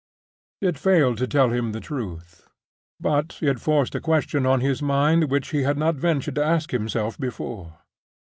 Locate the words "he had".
5.51-5.77